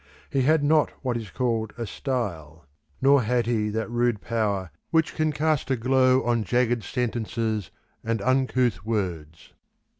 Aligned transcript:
He 0.31 0.41
had 0.41 0.63
not 0.63 0.89
what 1.03 1.15
is 1.15 1.29
called 1.29 1.73
a 1.77 1.85
style; 1.85 2.65
nor 3.03 3.21
had 3.21 3.45
he 3.45 3.69
that 3.69 3.87
rude 3.87 4.19
power 4.19 4.71
which 4.89 5.13
can 5.13 5.31
cast 5.31 5.69
a 5.69 5.75
glow 5.75 6.23
on 6.23 6.43
jagged 6.43 6.83
sentences 6.83 7.69
and 8.03 8.19
uncouth 8.23 8.83
words. 8.83 9.53